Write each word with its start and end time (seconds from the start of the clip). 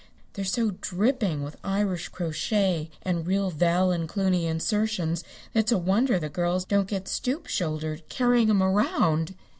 They're 0.33 0.45
so 0.45 0.71
dripping 0.81 1.43
with 1.43 1.57
Irish 1.63 2.07
crochet 2.09 2.89
and 3.03 3.27
real 3.27 3.51
Val 3.51 3.91
and 3.91 4.09
Cluny 4.09 4.47
insertions 4.47 5.21
that 5.53 5.59
it's 5.59 5.71
a 5.71 5.77
wonder 5.77 6.17
the 6.17 6.27
girls 6.27 6.65
don't 6.65 6.87
get 6.87 7.07
stoop 7.07 7.45
shouldered 7.45 8.09
carrying 8.09 8.49
'em 8.49 8.63
around." 8.63 9.35